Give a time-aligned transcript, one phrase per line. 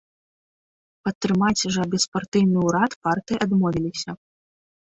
[1.07, 4.09] Падтрымаць жа беспартыйны ўрад партыі адмовіліся.